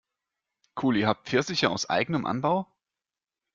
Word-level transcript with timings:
Cool, 0.75 0.97
ihr 0.97 1.07
habt 1.07 1.27
Pfirsiche 1.29 1.69
aus 1.69 1.87
eigenem 1.87 2.25
Anbau? 2.25 2.65